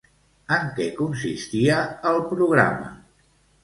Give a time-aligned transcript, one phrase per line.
[0.57, 1.79] En què consistia
[2.15, 2.95] el programa?